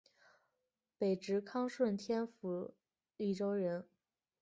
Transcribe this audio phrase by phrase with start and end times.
[0.97, 2.73] 北直隶顺天府
[3.17, 3.87] 蓟州人。